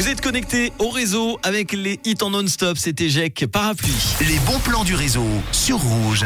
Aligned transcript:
Vous 0.00 0.08
êtes 0.08 0.22
connecté 0.22 0.72
au 0.78 0.88
réseau 0.88 1.38
avec 1.42 1.72
les 1.72 2.00
hits 2.06 2.16
en 2.22 2.30
non-stop. 2.30 2.78
C'était 2.78 3.10
Jack 3.10 3.44
Parapluie. 3.44 3.92
Les 4.26 4.38
bons 4.46 4.58
plans 4.60 4.82
du 4.82 4.94
réseau 4.94 5.26
sur 5.52 5.76
Rouge. 5.76 6.24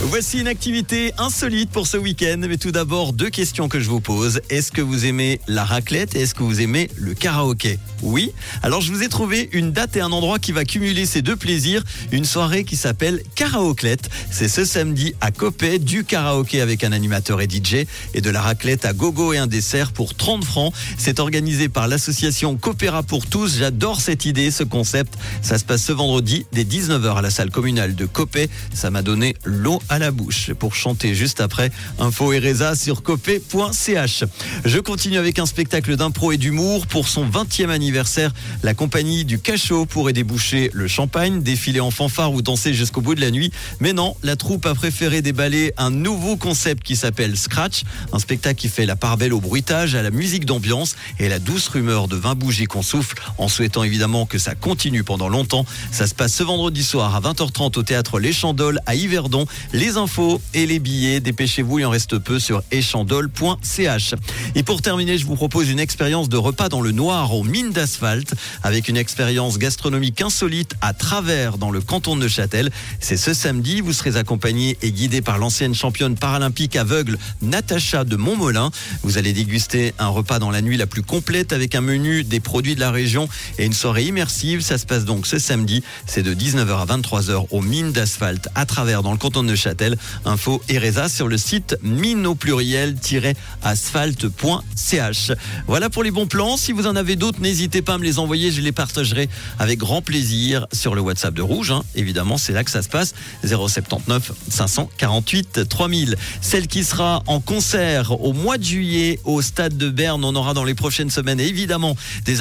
Voici 0.00 0.40
une 0.40 0.48
activité 0.48 1.12
insolite 1.18 1.70
pour 1.70 1.86
ce 1.86 1.96
week-end. 1.96 2.40
Mais 2.40 2.56
tout 2.56 2.72
d'abord, 2.72 3.12
deux 3.12 3.30
questions 3.30 3.68
que 3.68 3.78
je 3.78 3.88
vous 3.88 4.00
pose. 4.00 4.40
Est-ce 4.50 4.72
que 4.72 4.80
vous 4.80 5.06
aimez 5.06 5.40
la 5.46 5.64
raclette? 5.64 6.16
Et 6.16 6.22
est-ce 6.22 6.34
que 6.34 6.42
vous 6.42 6.60
aimez 6.60 6.90
le 6.96 7.14
karaoké? 7.14 7.78
Oui. 8.02 8.32
Alors, 8.64 8.80
je 8.80 8.90
vous 8.90 9.04
ai 9.04 9.08
trouvé 9.08 9.48
une 9.52 9.70
date 9.70 9.96
et 9.96 10.00
un 10.00 10.10
endroit 10.10 10.40
qui 10.40 10.50
va 10.50 10.64
cumuler 10.64 11.06
ces 11.06 11.22
deux 11.22 11.36
plaisirs. 11.36 11.84
Une 12.10 12.24
soirée 12.24 12.64
qui 12.64 12.74
s'appelle 12.74 13.22
Karaoclette. 13.36 14.10
C'est 14.32 14.48
ce 14.48 14.64
samedi 14.64 15.14
à 15.20 15.30
Copé, 15.30 15.78
du 15.78 16.02
karaoké 16.02 16.60
avec 16.60 16.82
un 16.82 16.90
animateur 16.90 17.40
et 17.40 17.48
DJ 17.48 17.86
et 18.14 18.20
de 18.20 18.30
la 18.30 18.40
raclette 18.40 18.84
à 18.84 18.92
gogo 18.92 19.32
et 19.32 19.38
un 19.38 19.46
dessert 19.46 19.92
pour 19.92 20.16
30 20.16 20.44
francs. 20.44 20.74
C'est 20.98 21.20
organisé 21.20 21.68
par 21.68 21.86
l'association 21.86 22.56
Coopéra 22.56 23.04
pour 23.12 23.26
tous. 23.26 23.58
J'adore 23.58 24.00
cette 24.00 24.24
idée, 24.24 24.50
ce 24.50 24.64
concept. 24.64 25.18
Ça 25.42 25.58
se 25.58 25.64
passe 25.64 25.82
ce 25.82 25.92
vendredi 25.92 26.46
dès 26.50 26.64
19h 26.64 27.18
à 27.18 27.20
la 27.20 27.28
salle 27.28 27.50
communale 27.50 27.94
de 27.94 28.06
Copé. 28.06 28.48
Ça 28.72 28.90
m'a 28.90 29.02
donné 29.02 29.36
l'eau 29.44 29.82
à 29.90 29.98
la 29.98 30.10
bouche 30.10 30.54
pour 30.54 30.74
chanter 30.74 31.14
juste 31.14 31.42
après. 31.42 31.70
Info 31.98 32.32
Ereza 32.32 32.74
sur 32.74 33.02
copé.ch. 33.02 34.24
Je 34.64 34.78
continue 34.78 35.18
avec 35.18 35.38
un 35.38 35.44
spectacle 35.44 35.94
d'impro 35.96 36.32
et 36.32 36.38
d'humour 36.38 36.86
pour 36.86 37.06
son 37.06 37.28
20e 37.28 37.68
anniversaire. 37.68 38.32
La 38.62 38.72
compagnie 38.72 39.26
du 39.26 39.38
Cachot 39.38 39.84
pourrait 39.84 40.14
déboucher 40.14 40.70
le 40.72 40.88
champagne, 40.88 41.42
défiler 41.42 41.80
en 41.80 41.90
fanfare 41.90 42.32
ou 42.32 42.40
danser 42.40 42.72
jusqu'au 42.72 43.02
bout 43.02 43.14
de 43.14 43.20
la 43.20 43.30
nuit. 43.30 43.52
Mais 43.80 43.92
non, 43.92 44.16
la 44.22 44.36
troupe 44.36 44.64
a 44.64 44.74
préféré 44.74 45.20
déballer 45.20 45.74
un 45.76 45.90
nouveau 45.90 46.36
concept 46.36 46.82
qui 46.82 46.96
s'appelle 46.96 47.36
Scratch. 47.36 47.82
Un 48.14 48.18
spectacle 48.18 48.58
qui 48.58 48.70
fait 48.70 48.86
la 48.86 48.96
part 48.96 49.18
belle 49.18 49.34
au 49.34 49.40
bruitage, 49.42 49.96
à 49.96 50.00
la 50.00 50.10
musique 50.10 50.46
d'ambiance 50.46 50.96
et 51.18 51.28
la 51.28 51.38
douce 51.38 51.68
rumeur 51.68 52.08
de 52.08 52.16
20 52.16 52.36
bougies 52.36 52.64
qu'on 52.64 52.80
souffle 52.80 53.01
en 53.38 53.48
souhaitant 53.48 53.82
évidemment 53.82 54.26
que 54.26 54.38
ça 54.38 54.54
continue 54.54 55.04
pendant 55.04 55.28
longtemps. 55.28 55.64
Ça 55.90 56.06
se 56.06 56.14
passe 56.14 56.34
ce 56.34 56.42
vendredi 56.42 56.82
soir 56.82 57.14
à 57.14 57.20
20h30 57.20 57.78
au 57.78 57.82
théâtre 57.82 58.18
Les 58.18 58.32
Chandoles 58.32 58.80
à 58.86 58.94
Yverdon. 58.94 59.46
Les 59.72 59.96
infos 59.96 60.40
et 60.54 60.66
les 60.66 60.78
billets, 60.78 61.20
dépêchez-vous, 61.20 61.80
il 61.80 61.86
en 61.86 61.90
reste 61.90 62.18
peu 62.18 62.38
sur 62.38 62.62
échandole.ch. 62.70 64.14
Et 64.54 64.62
pour 64.62 64.82
terminer, 64.82 65.18
je 65.18 65.26
vous 65.26 65.36
propose 65.36 65.68
une 65.68 65.80
expérience 65.80 66.28
de 66.28 66.36
repas 66.36 66.68
dans 66.68 66.80
le 66.80 66.92
noir 66.92 67.34
aux 67.34 67.44
mines 67.44 67.70
d'asphalte 67.70 68.34
avec 68.62 68.88
une 68.88 68.96
expérience 68.96 69.58
gastronomique 69.58 70.20
insolite 70.20 70.74
à 70.80 70.92
travers 70.92 71.58
dans 71.58 71.70
le 71.70 71.80
canton 71.80 72.16
de 72.16 72.22
Neuchâtel. 72.22 72.70
C'est 73.00 73.16
ce 73.16 73.34
samedi, 73.34 73.80
vous 73.80 73.92
serez 73.92 74.16
accompagné 74.16 74.76
et 74.82 74.92
guidé 74.92 75.22
par 75.22 75.38
l'ancienne 75.38 75.74
championne 75.74 76.16
paralympique 76.16 76.76
aveugle 76.76 77.18
Natacha 77.40 78.04
de 78.04 78.16
Montmolin. 78.16 78.70
Vous 79.02 79.18
allez 79.18 79.32
déguster 79.32 79.94
un 79.98 80.08
repas 80.08 80.38
dans 80.38 80.50
la 80.50 80.62
nuit 80.62 80.76
la 80.76 80.86
plus 80.86 81.02
complète 81.02 81.52
avec 81.52 81.74
un 81.74 81.80
menu 81.80 82.24
des 82.24 82.40
produits 82.40 82.74
de 82.74 82.80
la 82.80 82.81
région 82.90 83.28
et 83.58 83.66
une 83.66 83.72
soirée 83.72 84.04
immersive. 84.04 84.60
Ça 84.60 84.78
se 84.78 84.86
passe 84.86 85.04
donc 85.04 85.26
ce 85.26 85.38
samedi. 85.38 85.82
C'est 86.06 86.22
de 86.22 86.34
19h 86.34 86.80
à 86.80 86.86
23h 86.86 87.46
aux 87.50 87.60
mines 87.60 87.92
d'asphalte 87.92 88.48
à 88.54 88.66
travers 88.66 89.02
dans 89.02 89.12
le 89.12 89.18
canton 89.18 89.42
de 89.42 89.48
Neuchâtel. 89.48 89.96
Info 90.24 90.62
Ereza 90.68 91.08
sur 91.08 91.28
le 91.28 91.38
site 91.38 91.76
mine 91.82 92.26
au 92.26 92.34
pluriel-asphalte.ch. 92.34 95.32
Voilà 95.66 95.90
pour 95.90 96.02
les 96.02 96.10
bons 96.10 96.26
plans. 96.26 96.56
Si 96.56 96.72
vous 96.72 96.86
en 96.86 96.96
avez 96.96 97.16
d'autres, 97.16 97.40
n'hésitez 97.40 97.82
pas 97.82 97.94
à 97.94 97.98
me 97.98 98.04
les 98.04 98.18
envoyer. 98.18 98.50
Je 98.50 98.60
les 98.60 98.72
partagerai 98.72 99.28
avec 99.58 99.78
grand 99.78 100.02
plaisir 100.02 100.66
sur 100.72 100.94
le 100.94 101.00
WhatsApp 101.00 101.34
de 101.34 101.42
Rouge. 101.42 101.70
hein. 101.70 101.82
Évidemment, 101.94 102.38
c'est 102.38 102.52
là 102.52 102.64
que 102.64 102.70
ça 102.70 102.82
se 102.82 102.88
passe. 102.88 103.14
079 103.44 104.32
548 104.48 105.68
3000. 105.68 106.16
Celle 106.40 106.66
qui 106.66 106.84
sera 106.84 107.22
en 107.26 107.40
concert 107.40 108.20
au 108.22 108.32
mois 108.32 108.58
de 108.58 108.64
juillet 108.64 109.18
au 109.24 109.42
stade 109.42 109.76
de 109.76 109.90
Berne. 109.90 110.24
On 110.24 110.34
aura 110.34 110.54
dans 110.54 110.64
les 110.64 110.74
prochaines 110.74 111.10
semaines 111.10 111.40
évidemment 111.40 111.96
des 112.24 112.40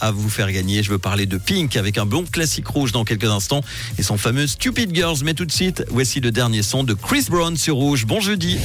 à 0.00 0.10
vous 0.10 0.28
faire 0.28 0.50
gagner. 0.50 0.82
Je 0.82 0.90
veux 0.90 0.98
parler 0.98 1.26
de 1.26 1.38
Pink 1.38 1.76
avec 1.76 1.98
un 1.98 2.06
bon 2.06 2.24
classique 2.24 2.66
rouge 2.66 2.92
dans 2.92 3.04
quelques 3.04 3.24
instants 3.24 3.60
et 3.98 4.02
son 4.02 4.16
fameux 4.16 4.46
Stupid 4.46 4.94
Girls. 4.94 5.18
Mais 5.24 5.34
tout 5.34 5.44
de 5.44 5.52
suite, 5.52 5.84
voici 5.90 6.20
le 6.20 6.30
dernier 6.30 6.62
son 6.62 6.82
de 6.82 6.94
Chris 6.94 7.26
Brown 7.28 7.56
sur 7.56 7.76
Rouge. 7.76 8.04
Bon 8.04 8.20
jeudi. 8.20 8.58